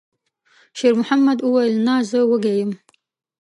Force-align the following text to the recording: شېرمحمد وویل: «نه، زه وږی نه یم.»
شېرمحمد 0.77 1.37
وویل: 1.41 1.75
«نه، 1.87 1.95
زه 2.09 2.19
وږی 2.29 2.51
نه 2.53 2.57
یم.» 2.59 2.71